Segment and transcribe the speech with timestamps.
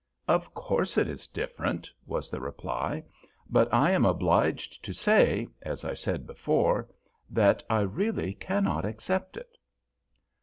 [0.27, 3.03] "Of course it is different," was the reply,
[3.51, 6.89] "but I am obliged to say, as I said before,
[7.29, 9.59] that I really cannot accept it."